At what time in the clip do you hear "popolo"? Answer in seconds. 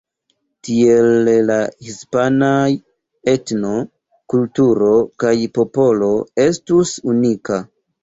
5.61-6.13